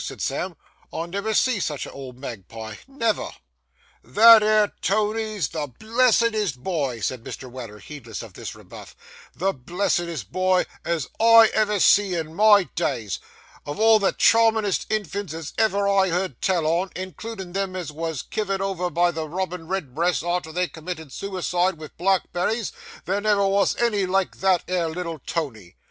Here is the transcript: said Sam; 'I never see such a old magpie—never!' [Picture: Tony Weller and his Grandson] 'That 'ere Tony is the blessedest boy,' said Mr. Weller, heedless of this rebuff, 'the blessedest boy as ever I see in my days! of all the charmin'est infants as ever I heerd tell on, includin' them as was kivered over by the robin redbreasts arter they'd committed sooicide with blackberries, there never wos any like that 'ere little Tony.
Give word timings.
said 0.03 0.19
Sam; 0.19 0.55
'I 0.91 1.05
never 1.05 1.31
see 1.35 1.59
such 1.59 1.85
a 1.85 1.91
old 1.91 2.17
magpie—never!' 2.17 3.29
[Picture: 4.01 4.01
Tony 4.01 4.01
Weller 4.01 4.01
and 4.01 4.13
his 4.13 4.13
Grandson] 4.13 4.13
'That 4.15 4.43
'ere 4.43 4.73
Tony 4.81 5.21
is 5.21 5.47
the 5.49 5.67
blessedest 5.67 6.63
boy,' 6.63 6.99
said 7.01 7.23
Mr. 7.23 7.51
Weller, 7.51 7.77
heedless 7.77 8.23
of 8.23 8.33
this 8.33 8.55
rebuff, 8.55 8.95
'the 9.35 9.53
blessedest 9.53 10.31
boy 10.31 10.65
as 10.83 11.07
ever 11.19 11.73
I 11.73 11.77
see 11.77 12.15
in 12.15 12.33
my 12.33 12.63
days! 12.73 13.19
of 13.67 13.79
all 13.79 13.99
the 13.99 14.11
charmin'est 14.13 14.87
infants 14.89 15.35
as 15.35 15.53
ever 15.59 15.87
I 15.87 16.07
heerd 16.07 16.41
tell 16.41 16.65
on, 16.65 16.89
includin' 16.95 17.53
them 17.53 17.75
as 17.75 17.91
was 17.91 18.23
kivered 18.23 18.59
over 18.59 18.89
by 18.89 19.11
the 19.11 19.29
robin 19.29 19.67
redbreasts 19.67 20.23
arter 20.23 20.51
they'd 20.51 20.73
committed 20.73 21.09
sooicide 21.09 21.77
with 21.77 21.95
blackberries, 21.99 22.71
there 23.05 23.21
never 23.21 23.45
wos 23.45 23.75
any 23.75 24.07
like 24.07 24.37
that 24.37 24.63
'ere 24.67 24.89
little 24.89 25.19
Tony. 25.27 25.75